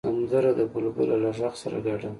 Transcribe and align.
سندره 0.09 0.51
د 0.59 0.61
بلبله 0.73 1.15
له 1.23 1.31
غږ 1.37 1.53
سره 1.61 1.77
ګډه 1.85 1.97
ده 2.01 2.09